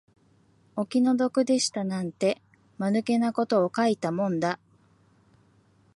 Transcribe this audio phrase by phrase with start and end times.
[0.75, 2.41] お気の毒でしたなんて、
[2.79, 4.57] 間抜けたことを書いたもんだ